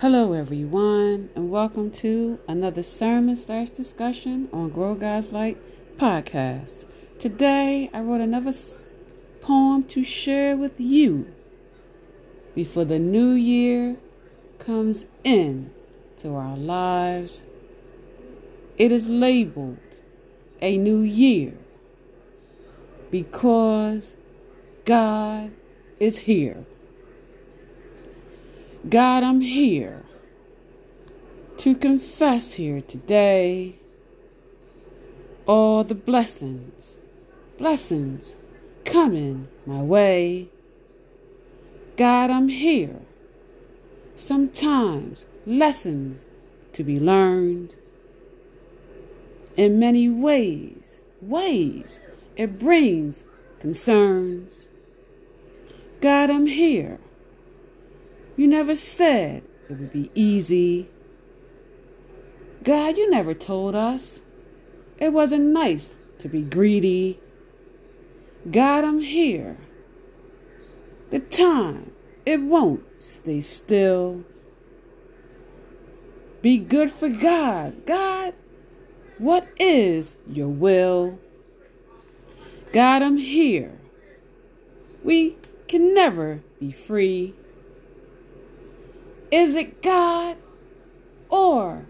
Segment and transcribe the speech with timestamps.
[0.00, 5.58] Hello, everyone, and welcome to another sermon slash discussion on Grow God's Light
[5.98, 6.86] podcast.
[7.18, 8.54] Today, I wrote another
[9.42, 11.30] poem to share with you
[12.54, 13.98] before the new year
[14.58, 15.70] comes in
[16.20, 17.42] to our lives.
[18.78, 19.76] It is labeled
[20.62, 21.52] a new year
[23.10, 24.16] because
[24.86, 25.50] God
[25.98, 26.64] is here.
[28.88, 30.04] God, I'm here
[31.58, 33.76] to confess here today
[35.46, 36.98] all the blessings,
[37.58, 38.36] blessings
[38.86, 40.48] coming my way.
[41.98, 43.00] God, I'm here.
[44.16, 46.24] Sometimes lessons
[46.72, 47.74] to be learned
[49.58, 52.00] in many ways, ways
[52.34, 53.24] it brings
[53.58, 54.64] concerns.
[56.00, 56.98] God, I'm here
[58.40, 60.88] you never said it would be easy.
[62.64, 64.22] God, you never told us
[64.98, 67.20] it wasn't nice to be greedy.
[68.50, 69.58] God, I'm here.
[71.10, 71.92] The time,
[72.24, 74.24] it won't stay still.
[76.40, 77.84] Be good for God.
[77.84, 78.32] God,
[79.18, 81.18] what is your will?
[82.72, 83.78] God, I'm here.
[85.04, 85.36] We
[85.68, 87.34] can never be free.
[89.30, 90.36] Is it God
[91.28, 91.86] or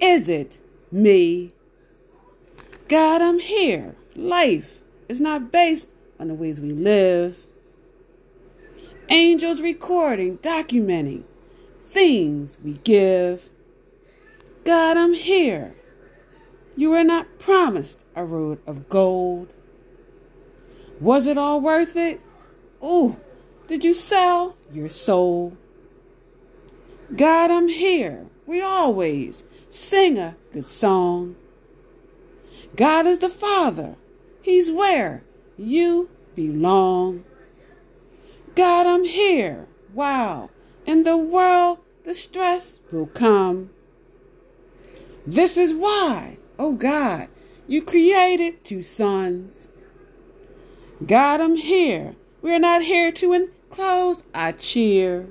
[0.00, 0.58] is it
[0.90, 1.52] me?
[2.88, 3.94] God, I'm here.
[4.16, 7.46] Life is not based on the ways we live.
[9.08, 11.24] Angels recording, documenting
[11.82, 13.50] things we give.
[14.64, 15.74] God, I'm here.
[16.76, 19.52] You were not promised a road of gold.
[21.00, 22.20] Was it all worth it?
[22.82, 23.16] Ooh,
[23.68, 25.56] did you sell your soul?
[27.14, 28.26] God, I'm here.
[28.46, 31.36] We always sing a good song.
[32.76, 33.96] God is the Father.
[34.42, 35.22] He's where
[35.56, 37.24] you belong.
[38.54, 39.66] God, I'm here.
[39.92, 40.50] Wow.
[40.86, 43.70] In the world, the stress will come.
[45.26, 47.28] This is why, oh God,
[47.66, 49.68] you created two sons.
[51.04, 52.16] God, I'm here.
[52.42, 55.28] We're not here to enclose our cheer.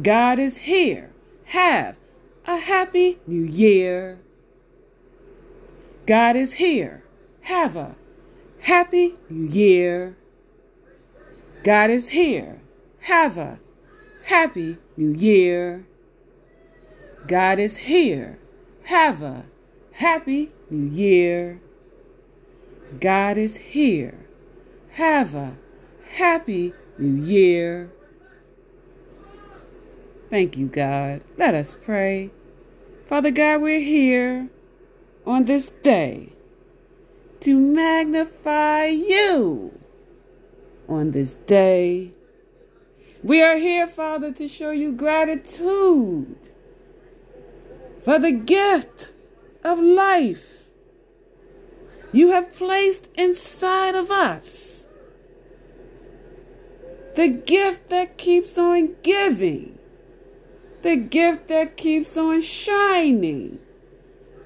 [0.00, 1.10] God is here.
[1.46, 1.96] Have
[2.46, 4.20] a happy new year.
[6.06, 7.02] God is here.
[7.42, 7.96] Have a
[8.60, 10.16] happy new year.
[11.64, 12.60] God is here.
[13.00, 13.58] Have a
[14.24, 15.86] happy new year.
[17.26, 18.38] God is here.
[18.84, 19.44] Have a
[19.92, 21.60] happy new year.
[23.00, 24.26] God is here.
[24.92, 25.56] Have a
[26.16, 27.90] happy new year.
[30.30, 31.22] Thank you, God.
[31.36, 32.30] Let us pray.
[33.04, 34.48] Father God, we're here
[35.26, 36.32] on this day
[37.40, 39.76] to magnify you
[40.88, 42.12] on this day.
[43.24, 46.36] We are here, Father, to show you gratitude
[48.00, 49.10] for the gift
[49.64, 50.70] of life
[52.12, 54.86] you have placed inside of us.
[57.16, 59.79] The gift that keeps on giving
[60.82, 63.58] the gift that keeps on shining,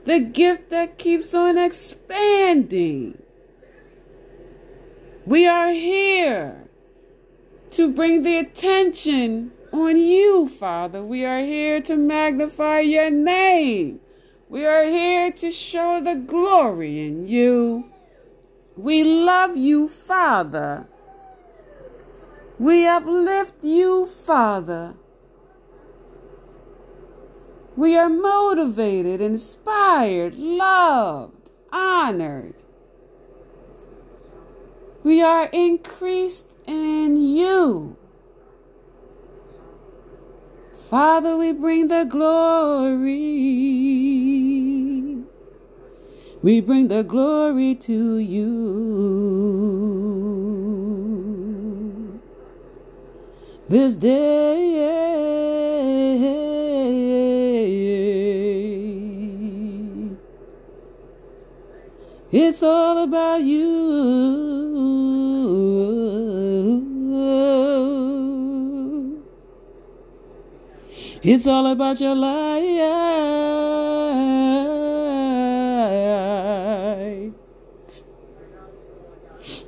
[0.04, 3.22] the gift that keeps on expanding.
[5.26, 6.64] We are here
[7.70, 11.02] to bring the attention on you, Father.
[11.02, 14.00] We are here to magnify your name.
[14.48, 17.90] We are here to show the glory in you.
[18.76, 20.86] We love you, Father.
[22.58, 24.94] We uplift you, Father.
[27.76, 32.54] We are motivated, inspired, loved, honored.
[35.02, 37.96] We are increased in you.
[40.88, 43.10] Father, we bring the glory.
[46.43, 48.84] We bring the glory to you.
[53.69, 54.94] This day.
[62.36, 63.62] It's all about you.
[71.22, 72.64] It's all about your life.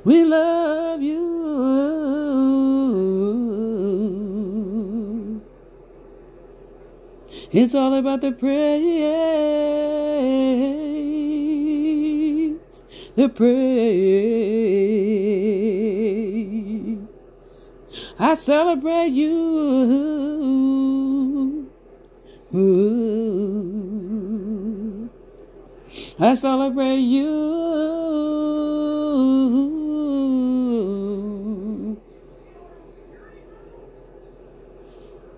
[0.03, 1.37] We love you.
[7.53, 9.56] It's all about the praise,
[13.15, 13.77] the praise.
[18.19, 19.27] I celebrate you.
[22.55, 23.17] Ooh.
[26.19, 27.57] I celebrate you.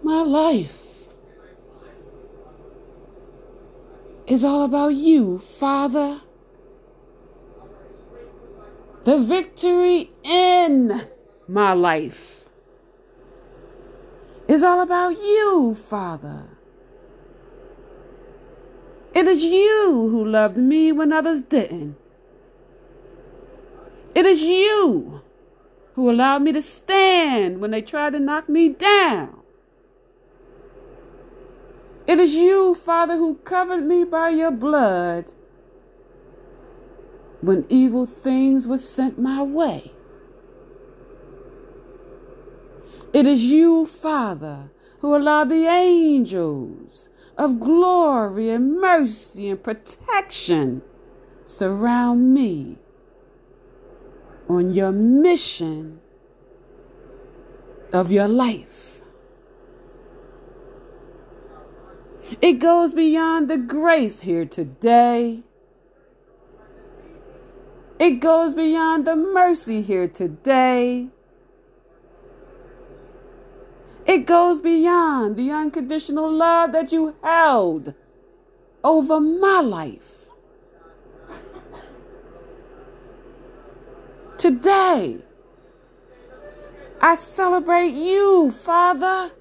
[0.03, 1.03] My life
[4.25, 6.21] is all about you, Father.
[9.05, 11.07] The victory in
[11.47, 12.45] my life
[14.47, 16.43] is all about you, Father.
[19.13, 21.95] It is you who loved me when others didn't.
[24.13, 25.21] It is you
[25.95, 29.39] who allowed me to stand when they tried to knock me down.
[32.05, 35.31] It is you, Father, who covered me by your blood
[37.41, 39.91] when evil things were sent my way.
[43.13, 50.81] It is you, Father, who allow the angels of glory and mercy and protection
[51.45, 52.77] surround me
[54.47, 55.99] on your mission
[57.93, 59.01] of your life.
[62.41, 65.43] It goes beyond the grace here today.
[67.99, 71.09] It goes beyond the mercy here today.
[74.05, 77.93] It goes beyond the unconditional love that you held
[78.83, 80.27] over my life.
[84.37, 85.17] Today,
[87.01, 89.31] I celebrate you, Father.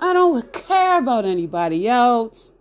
[0.00, 2.52] I don't care about anybody else.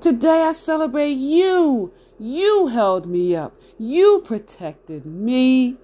[0.00, 1.92] Today I celebrate you.
[2.18, 3.54] You held me up.
[3.78, 5.76] You protected me.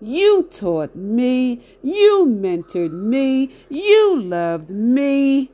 [0.00, 1.62] You taught me.
[1.82, 3.54] You mentored me.
[3.68, 5.50] You loved me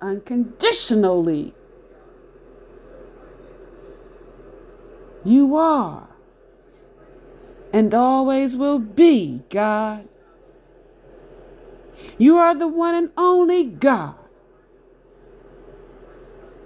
[0.00, 1.54] unconditionally.
[5.24, 6.08] You are
[7.72, 10.08] and always will be God.
[12.16, 14.14] You are the one and only God.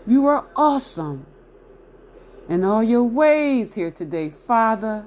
[0.06, 1.26] You are awesome
[2.52, 5.06] in all your ways here today, Father.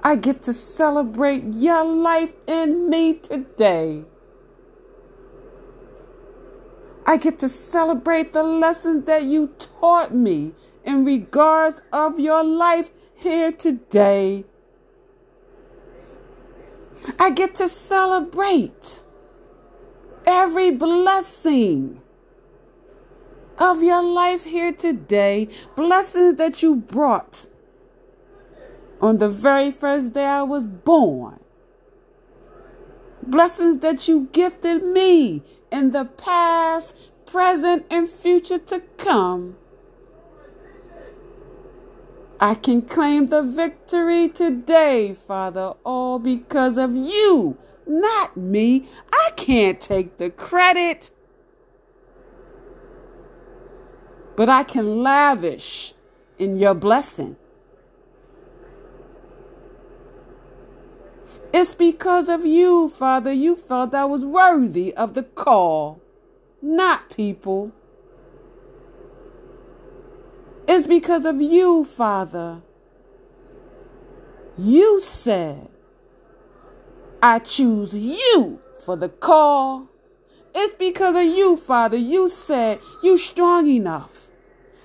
[0.00, 4.04] I get to celebrate your life in me today.
[7.04, 10.52] I get to celebrate the lessons that you taught me
[10.84, 14.44] in regards of your life here today.
[17.18, 19.00] I get to celebrate
[20.24, 22.00] every blessing
[23.62, 27.46] of your life here today, blessings that you brought
[29.00, 31.38] on the very first day I was born,
[33.22, 39.56] blessings that you gifted me in the past, present, and future to come.
[42.40, 47.56] I can claim the victory today, Father, all because of you,
[47.86, 48.88] not me.
[49.12, 51.12] I can't take the credit.
[54.36, 55.94] But I can lavish
[56.38, 57.36] in your blessing.
[61.52, 66.00] It's because of you, Father, you felt I was worthy of the call,
[66.62, 67.72] not people.
[70.66, 72.62] It's because of you, Father.
[74.56, 75.68] You said,
[77.22, 79.88] I choose you for the call.
[80.54, 81.96] It's because of you, Father.
[81.96, 84.11] You said you strong enough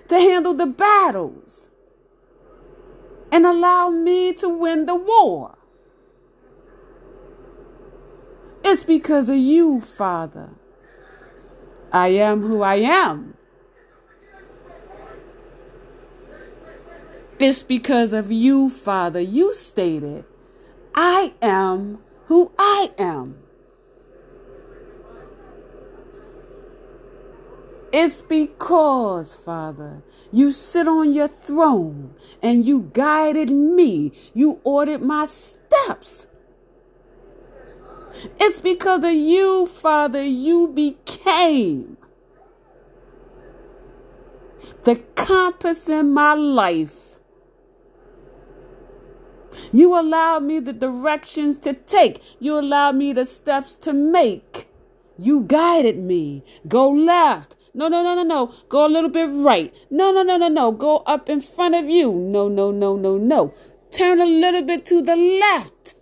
[0.07, 1.67] to handle the battles
[3.31, 5.57] and allow me to win the war.
[8.63, 10.49] It's because of you, Father.
[11.91, 13.35] I am who I am.
[17.39, 19.21] It's because of you, Father.
[19.21, 20.25] You stated,
[20.95, 23.37] I am who I am.
[27.93, 34.11] It's because, Father, you sit on your throne and you guided me.
[34.33, 36.27] You ordered my steps.
[38.39, 41.97] It's because of you, Father, you became
[44.83, 47.07] the compass in my life
[49.71, 52.21] you allowed me the directions to take.
[52.39, 54.67] You allowed me the steps to make
[55.19, 56.43] You guided me.
[56.67, 57.55] Go left.
[57.77, 58.51] No, no, no, no, no.
[58.69, 59.71] Go a little bit right.
[59.91, 60.71] No, no, no, no, no.
[60.71, 62.11] Go up in front of you.
[62.11, 63.53] No, no, no, no, no.
[63.91, 65.93] Turn a little bit to the left.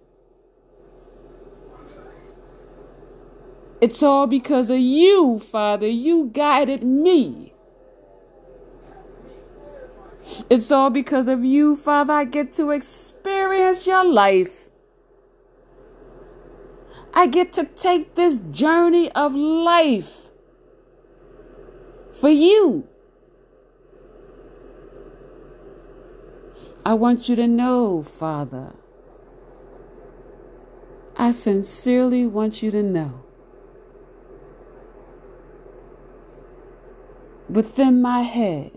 [3.82, 5.88] It's all because of you, Father.
[5.88, 7.53] You guided me.
[10.50, 12.13] It's all because of you, Father.
[12.13, 14.70] I get to experience your life.
[17.13, 20.25] I get to take this journey of life
[22.15, 22.88] for you.
[26.86, 28.74] I want you to know, Father.
[31.17, 33.22] I sincerely want you to know.
[37.50, 38.72] Within my head,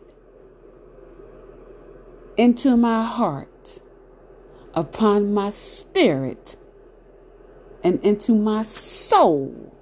[2.37, 3.81] into my heart,
[4.75, 6.57] upon my spirit,
[7.83, 9.75] and into my soul,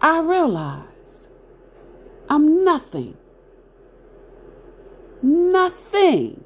[0.00, 0.91] I realize
[2.72, 3.14] nothing.
[5.20, 6.42] Nothing.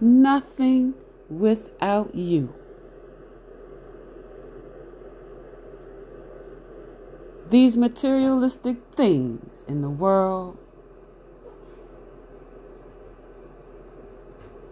[0.00, 0.94] Nothing
[1.28, 2.54] without you.
[7.50, 10.56] These materialistic things in the world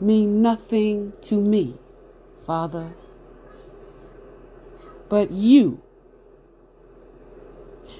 [0.01, 1.77] mean nothing to me,
[2.47, 2.95] Father,
[5.11, 5.83] but you.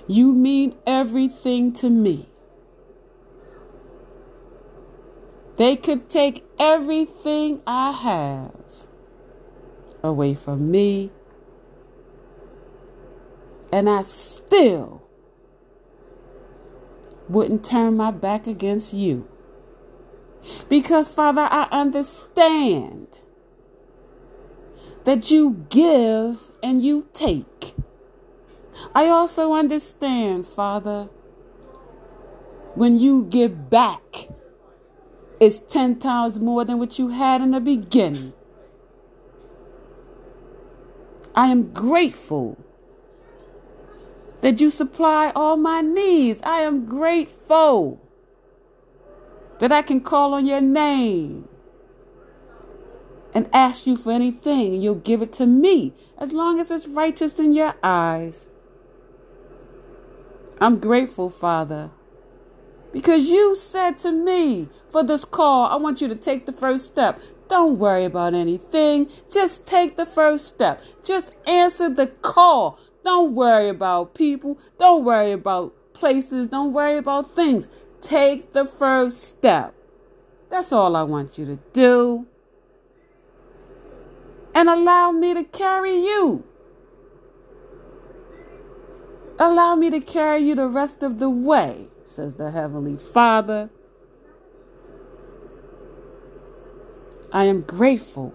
[0.09, 2.31] You mean everything to me.
[5.57, 8.55] They could take everything I have
[10.03, 11.11] away from me,
[13.71, 15.03] and I still
[17.29, 19.29] wouldn't turn my back against you.
[20.71, 23.21] Because, Father, I understand
[25.05, 27.75] that you give and you take.
[28.95, 31.09] I also understand, Father,
[32.75, 34.29] when you give back,
[35.41, 38.33] it's 10 times more than what you had in the beginning.
[41.35, 42.57] I am grateful
[44.41, 46.41] that you supply all my needs.
[46.43, 48.01] I am grateful
[49.59, 51.49] that I can call on your name
[53.35, 56.87] and ask you for anything, and you'll give it to me as long as it's
[56.87, 58.49] righteous in your eyes.
[60.61, 61.91] I'm grateful, Father,
[62.93, 66.87] because you said to me for this call, I want you to take the first
[66.87, 67.21] step.
[67.49, 69.09] Don't worry about anything.
[69.31, 70.83] Just take the first step.
[71.05, 72.79] Just answer the call.
[73.05, 74.59] Don't worry about people.
[74.79, 76.49] Don't worry about places.
[76.49, 77.69] Don't worry about things.
[78.01, 79.75] Take the first step.
[80.51, 82.27] That's all I want you to do.
[84.55, 86.45] And allow me to carry you.
[89.41, 93.71] Allow me to carry you the rest of the way, says the Heavenly Father.
[97.33, 98.35] I am grateful.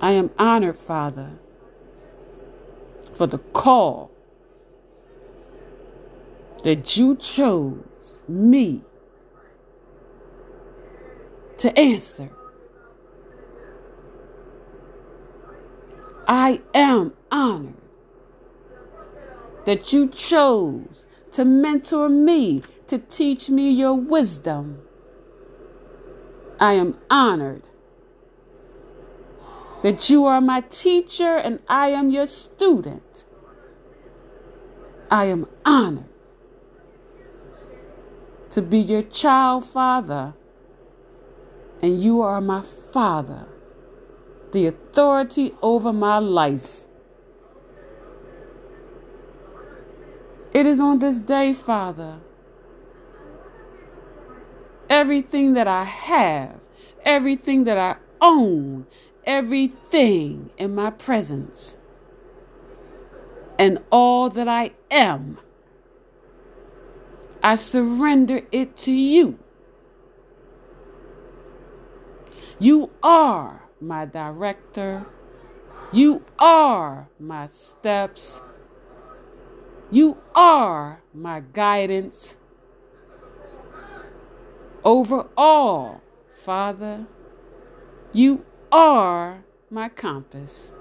[0.00, 1.38] I am honored, Father,
[3.12, 4.10] for the call
[6.64, 8.82] that you chose me
[11.58, 12.30] to answer.
[16.26, 17.83] I am honored
[19.64, 24.80] that you chose to mentor me, to teach me your wisdom.
[26.60, 27.68] I am honored
[29.82, 33.24] that you are my teacher and I am your student.
[35.10, 36.08] I am honored
[38.54, 40.32] to be your child father,
[41.82, 43.48] and you are my father,
[44.52, 46.83] the authority over my life.
[50.54, 52.20] It is on this day, Father,
[54.88, 56.60] everything that I have,
[57.04, 58.86] everything that I own,
[59.24, 61.76] everything in my presence,
[63.58, 65.38] and all that I am
[67.44, 69.38] I surrender it to you.
[72.58, 75.04] You are my director.
[75.92, 78.40] You are my steps.
[79.94, 82.36] You are my guidance.
[84.82, 86.02] Over all,
[86.42, 87.06] Father,
[88.12, 90.72] you are my compass.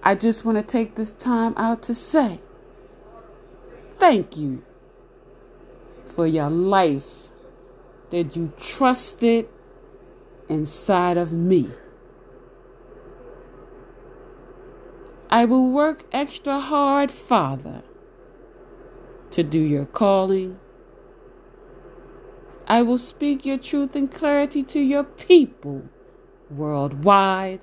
[0.00, 2.38] I just want to take this time out to say,
[3.96, 4.62] thank you
[6.14, 7.30] for your life
[8.10, 9.48] that you trusted
[10.48, 11.72] inside of me.
[15.34, 17.82] I will work extra hard, Father,
[19.32, 20.60] to do your calling.
[22.68, 25.88] I will speak your truth and clarity to your people
[26.48, 27.62] worldwide.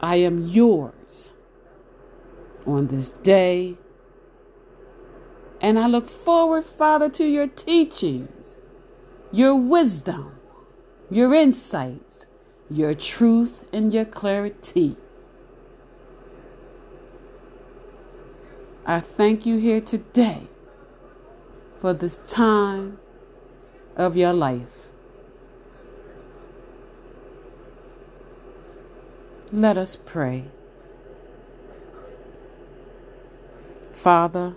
[0.00, 1.32] I am yours
[2.64, 3.76] on this day.
[5.60, 8.56] And I look forward, Father, to your teachings,
[9.30, 10.40] your wisdom,
[11.10, 12.05] your insight
[12.70, 14.96] your truth and your clarity.
[18.84, 20.48] I thank you here today
[21.80, 22.98] for this time
[23.96, 24.90] of your life.
[29.52, 30.44] Let us pray.
[33.90, 34.54] Father,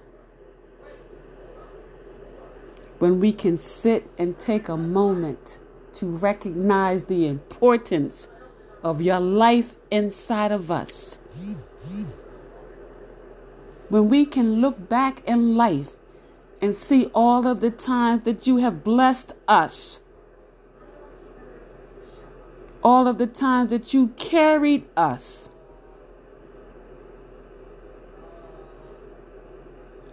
[2.99, 5.57] when we can sit and take a moment
[5.99, 8.29] to recognize the importance
[8.81, 11.17] of your life inside of us.
[13.89, 15.89] When we can look back in life
[16.61, 19.99] and see all of the times that you have blessed us,
[22.81, 25.49] all of the times that you carried us.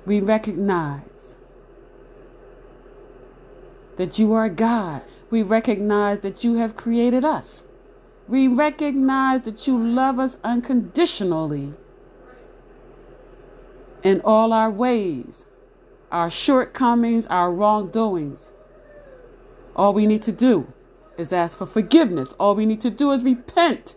[0.05, 1.37] We recognize
[3.97, 7.65] that you are God we recognize that you have created us.
[8.29, 11.75] We recognize that you love us unconditionally
[14.03, 15.47] in all our ways,
[16.11, 18.51] our shortcomings, our wrongdoings.
[19.75, 20.73] All we need to do
[21.19, 22.33] is ask for forgiveness.
[22.39, 23.95] All we need to do is repent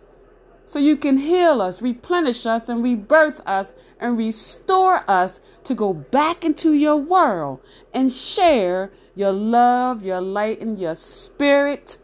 [0.70, 5.92] so you can heal us, replenish us, and rebirth us and restore us to go
[5.92, 7.60] back into your world
[7.92, 11.98] and share your love, your light, and your spirit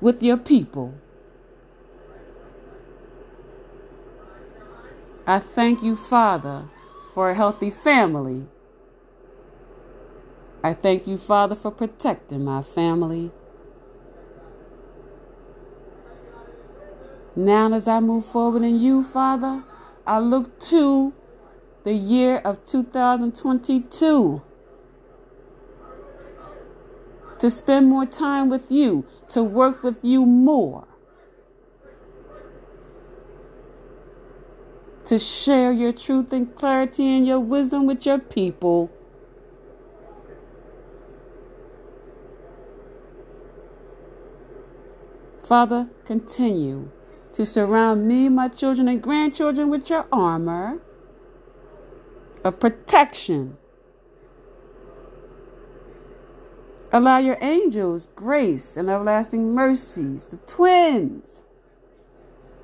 [0.00, 0.94] with your people.
[5.26, 6.64] I thank you, Father,
[7.14, 8.46] for a healthy family.
[10.62, 13.30] I thank you, Father, for protecting my family.
[17.36, 19.62] Now, as I move forward in you, Father,
[20.06, 21.14] I look to
[21.84, 24.42] the year of 2022
[27.40, 30.86] to spend more time with you, to work with you more,
[35.06, 38.90] to share your truth and clarity and your wisdom with your people.
[45.42, 46.90] Father, continue
[47.32, 50.78] to surround me, my children, and grandchildren with your armor
[52.44, 53.56] of protection
[56.92, 61.42] Allow your angels grace and everlasting mercies, the twins,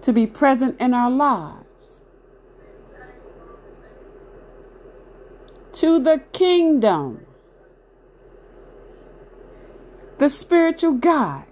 [0.00, 2.00] to be present in our lives.
[5.74, 7.26] To the kingdom,
[10.18, 11.46] the spiritual guides,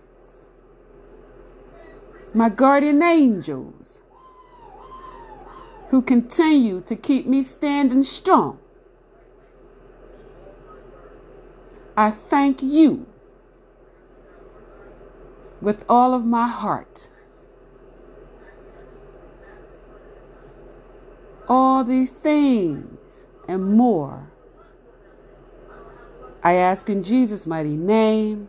[2.32, 4.00] my guardian angels,
[5.90, 8.58] who continue to keep me standing strong
[11.96, 13.06] I thank you
[15.60, 17.10] with all of my heart.
[21.48, 24.30] All these things and more.
[26.42, 28.48] I ask in Jesus' mighty name.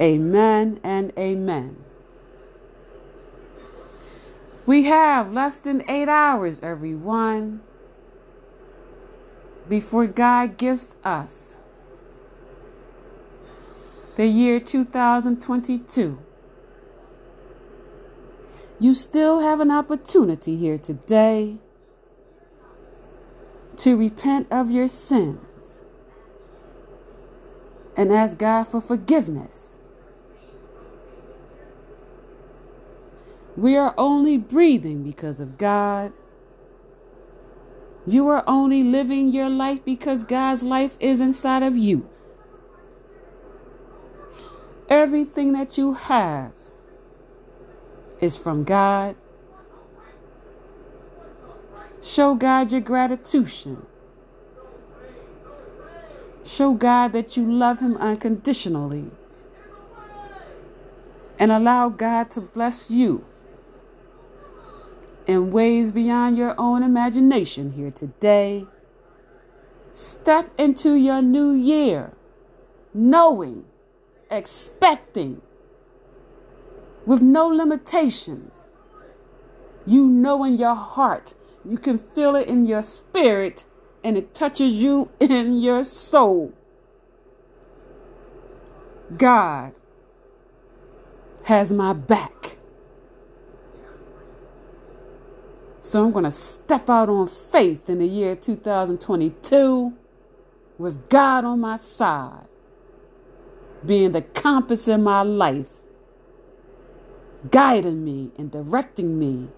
[0.00, 1.84] Amen and amen.
[4.66, 7.60] We have less than eight hours, everyone,
[9.68, 11.56] before God gives us
[14.20, 16.18] the year 2022.
[18.78, 21.56] You still have an opportunity here today
[23.78, 25.80] to repent of your sins
[27.96, 29.78] and ask God for forgiveness.
[33.56, 36.12] We are only breathing because of God.
[38.06, 42.06] You are only living your life because God's life is inside of you.
[44.90, 46.52] Everything that you have
[48.20, 49.16] is from God.
[52.02, 53.78] Show God your gratitude.
[56.44, 59.10] Show God that you love Him unconditionally.
[61.38, 63.24] And allow God to bless you
[65.26, 68.66] in ways beyond your own imagination here today
[69.92, 72.12] Step into your new year
[72.94, 73.64] knowing,
[74.30, 75.42] expecting,
[77.06, 78.64] with no limitations.
[79.86, 81.34] You know in your heart,
[81.68, 83.64] you can feel it in your spirit,
[84.04, 86.52] and it touches you in your soul.
[89.16, 89.72] God
[91.44, 92.56] has my back.
[95.82, 99.92] So I'm going to step out on faith in the year 2022
[100.78, 102.46] with God on my side,
[103.84, 105.68] being the compass in my life,
[107.50, 109.48] guiding me and directing me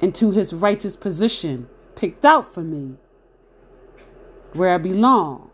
[0.00, 2.94] into his righteous position picked out for me,
[4.52, 5.50] where I belong,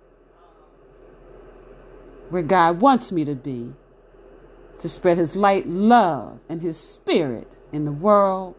[2.28, 3.72] where God wants me to be,
[4.80, 8.56] to spread his light, love, and his spirit in the world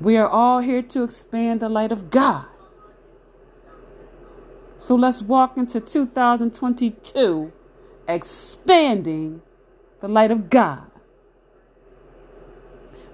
[0.00, 2.46] we are all here to expand the light of God.
[4.84, 7.52] So let's walk into 2022
[8.06, 9.40] expanding
[10.00, 10.90] the light of God.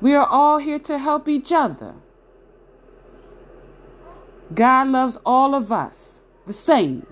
[0.01, 1.95] We are all here to help each other.
[4.53, 7.07] God loves all of us the same.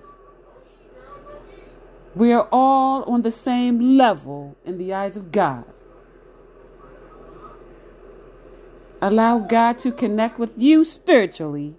[2.13, 5.63] We are all on the same level in the eyes of God.
[9.01, 11.75] Allow God to connect with you spiritually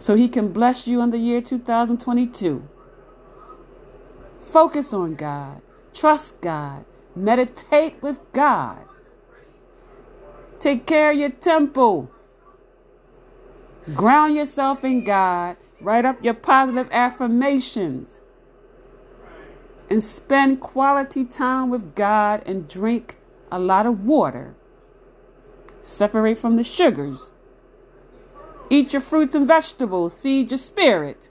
[0.00, 2.66] so He can bless you in the year 2022.
[4.42, 5.60] Focus on God,
[5.92, 8.78] trust God, meditate with God.
[10.58, 12.10] Take care of your temple.
[13.94, 15.56] Ground yourself in God.
[15.80, 18.20] Write up your positive affirmations.
[19.88, 23.16] And spend quality time with God and drink
[23.52, 24.54] a lot of water.
[25.80, 27.32] Separate from the sugars.
[28.70, 30.14] Eat your fruits and vegetables.
[30.14, 31.28] Feed your spirit.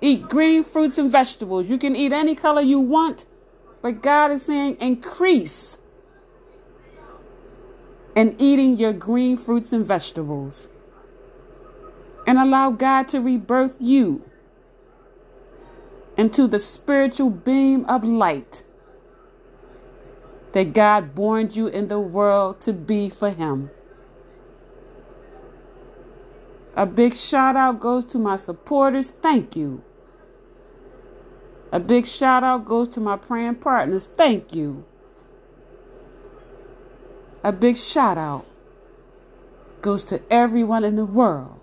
[0.00, 1.68] Eat green fruits and vegetables.
[1.68, 3.26] You can eat any color you want,
[3.82, 5.78] but God is saying increase
[8.14, 10.68] in eating your green fruits and vegetables.
[12.26, 14.22] And allow God to rebirth you
[16.16, 18.62] into the spiritual beam of light
[20.52, 23.70] that God born you in the world to be for Him.
[26.76, 29.10] A big shout out goes to my supporters.
[29.10, 29.82] Thank you.
[31.70, 34.06] A big shout out goes to my praying partners.
[34.06, 34.84] Thank you.
[37.42, 38.46] A big shout out
[39.82, 41.60] goes to everyone in the world.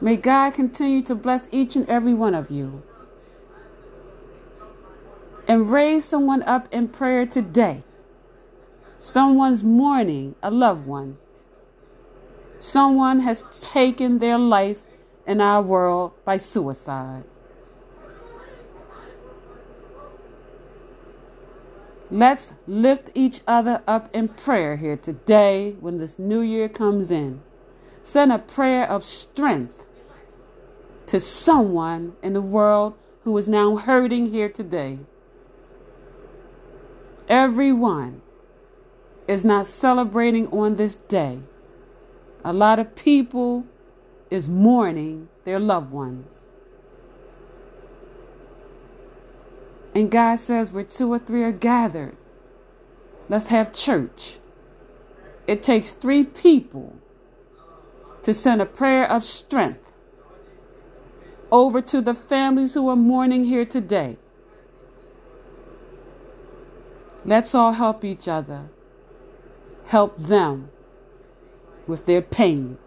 [0.00, 2.82] May God continue to bless each and every one of you
[5.48, 7.82] and raise someone up in prayer today.
[8.98, 11.18] Someone's mourning a loved one.
[12.64, 14.86] Someone has taken their life
[15.26, 17.24] in our world by suicide.
[22.10, 27.42] Let's lift each other up in prayer here today when this new year comes in.
[28.02, 29.84] Send a prayer of strength
[31.08, 35.00] to someone in the world who is now hurting here today.
[37.28, 38.22] Everyone
[39.28, 41.40] is not celebrating on this day.
[42.44, 43.64] A lot of people
[44.30, 46.46] is mourning their loved ones.
[49.94, 52.16] And God says, where two or three are gathered,
[53.28, 54.38] let's have church.
[55.46, 56.96] It takes three people
[58.24, 59.92] to send a prayer of strength
[61.50, 64.16] over to the families who are mourning here today.
[67.24, 68.68] Let's all help each other.
[69.86, 70.70] Help them
[71.86, 72.78] with their pain.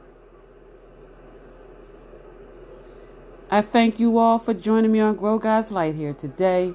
[3.50, 6.74] I thank you all for joining me on Grow God's Light here today.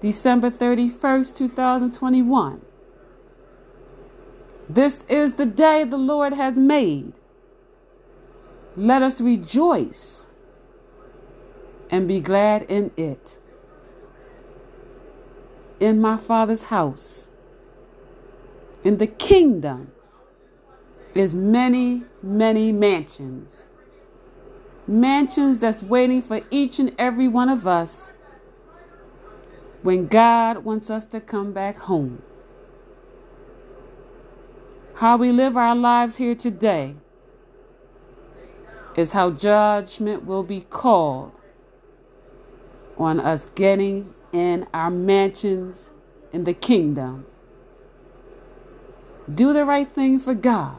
[0.00, 2.60] December 31st, 2021.
[4.68, 7.12] This is the day the Lord has made.
[8.76, 10.26] Let us rejoice
[11.90, 13.38] and be glad in it
[15.80, 17.29] in my Father's house.
[18.84, 19.92] In the kingdom
[21.14, 23.64] is many, many mansions.
[24.86, 28.12] Mansions that's waiting for each and every one of us
[29.82, 32.22] when God wants us to come back home.
[34.94, 36.94] How we live our lives here today
[38.96, 41.32] is how judgment will be called
[42.98, 45.90] on us getting in our mansions
[46.32, 47.24] in the kingdom.
[49.34, 50.76] Do the right thing for God.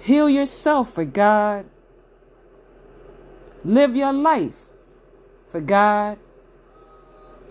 [0.00, 1.66] Heal yourself for God.
[3.64, 4.66] Live your life
[5.48, 6.18] for God.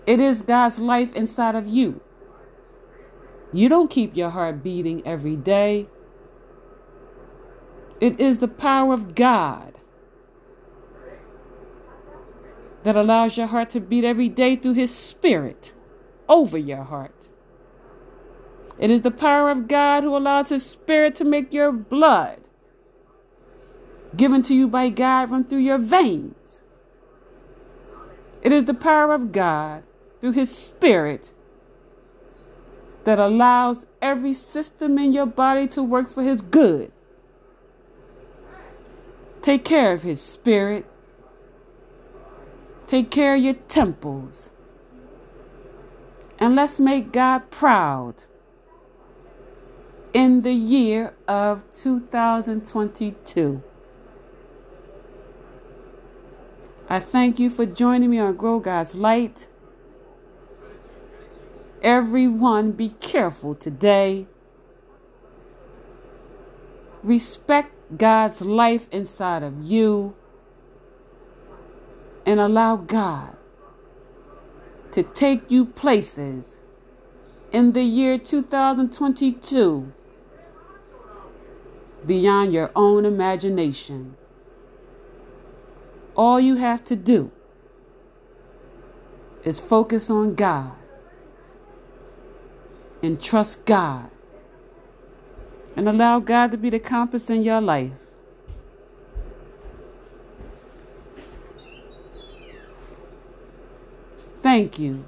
[0.06, 2.00] It is God's life inside of you.
[3.52, 5.88] You don't keep your heart beating every day.
[8.00, 9.74] It is the power of God
[12.84, 15.74] that allows your heart to beat every day through His Spirit
[16.28, 17.15] over your heart.
[18.78, 22.40] It is the power of God who allows His Spirit to make your blood
[24.16, 26.60] given to you by God run through your veins.
[28.42, 29.82] It is the power of God
[30.20, 31.32] through His Spirit
[33.04, 36.92] that allows every system in your body to work for His good.
[39.42, 40.86] Take care of His Spirit.
[42.86, 44.50] Take care of your temples.
[46.38, 48.14] And let's make God proud
[50.16, 53.62] in the year of 2022.
[56.88, 59.46] I thank you for joining me on Grow God's Light.
[61.82, 64.26] Everyone, be careful today.
[67.02, 70.14] Respect God's life inside of you
[72.24, 73.36] and allow God
[74.92, 76.56] to take you places
[77.52, 79.92] in the year 2022
[82.04, 84.16] beyond your own imagination.
[86.16, 87.30] All you have to do
[89.44, 90.72] is focus on God
[93.02, 94.10] and trust God
[95.76, 97.92] and allow God to be the compass in your life.
[104.42, 105.04] Thank you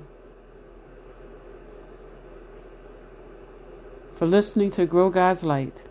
[4.17, 5.83] for listening to Grow God's Light.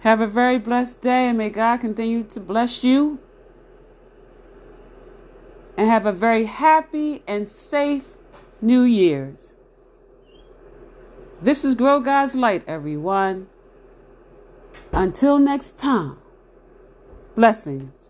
[0.00, 3.18] Have a very blessed day, and may God continue to bless you.
[5.76, 8.16] And have a very happy and safe
[8.60, 9.54] New Year's.
[11.40, 13.46] This is Grow God's Light, everyone.
[14.92, 16.18] Until next time,
[17.36, 18.07] blessings.